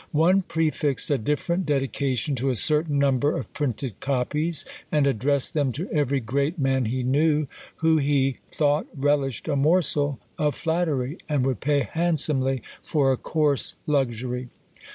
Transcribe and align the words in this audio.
One 0.17 0.41
prefixed 0.41 1.11
a 1.11 1.19
different 1.19 1.67
dedication 1.67 2.33
to 2.37 2.49
a 2.49 2.55
certain 2.55 2.97
number 2.97 3.37
of 3.37 3.53
printed 3.53 3.99
copies, 3.99 4.65
and 4.91 5.05
addressed 5.05 5.53
them 5.53 5.71
to 5.73 5.87
every 5.91 6.19
great 6.19 6.57
man 6.57 6.85
he 6.85 7.03
knew, 7.03 7.45
who 7.75 7.97
he 7.99 8.37
thought 8.49 8.87
relished 8.97 9.47
a 9.47 9.55
morsel 9.55 10.17
of 10.39 10.55
flattery, 10.55 11.19
and 11.29 11.45
would 11.45 11.59
pay 11.61 11.81
handsomely 11.81 12.63
for 12.83 13.11
a 13.11 13.15
coarse 13.15 13.75
luxury. 13.85 14.49